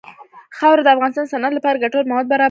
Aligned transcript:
خاوره 0.57 0.81
د 0.83 0.87
افغانستان 0.95 1.23
د 1.25 1.31
صنعت 1.33 1.53
لپاره 1.55 1.81
ګټور 1.83 2.03
مواد 2.09 2.25
برابروي. 2.31 2.39